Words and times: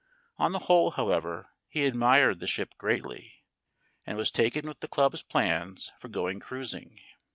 On 0.39 0.51
the 0.51 0.57
whole, 0.65 0.89
however, 0.89 1.51
he 1.69 1.85
admired 1.85 2.39
the 2.39 2.47
ship 2.47 2.73
greatly, 2.79 3.43
and 4.03 4.17
was 4.17 4.31
taken 4.31 4.67
with 4.67 4.79
the 4.79 4.87
club's 4.87 5.21
plans 5.21 5.93
for 5.99 6.07
going 6.07 6.39
cruising. 6.39 6.99